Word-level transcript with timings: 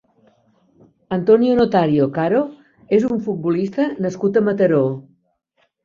Antonio 1.17 1.53
Notario 1.61 2.09
Caro 2.17 2.41
és 2.99 3.07
un 3.13 3.23
futbolista 3.29 3.89
nascut 4.07 4.45
a 4.45 4.49
Mataró. 4.51 4.85